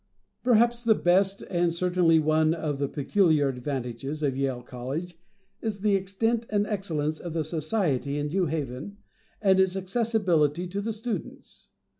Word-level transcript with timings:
Perhaps 0.43 0.87
one 0.87 0.95
of 0.95 0.97
the 0.97 1.03
best, 1.03 1.43
and 1.43 1.71
certainly 1.71 2.17
one 2.17 2.55
of 2.55 2.79
the 2.79 2.87
peculiar 2.87 3.49
advantages 3.49 4.23
of 4.23 4.35
Yale 4.35 4.63
College, 4.63 5.19
is 5.61 5.81
the 5.81 5.93
extent 5.93 6.47
and 6.49 6.65
excellence 6.65 7.19
of 7.19 7.33
the 7.33 7.43
society 7.43 8.17
in 8.17 8.29
New 8.29 8.47
Haven, 8.47 8.97
and 9.43 9.59
its 9.59 9.75
accessibility 9.75 10.65
to 10.69 10.81
the 10.81 10.91
students. 10.91 11.69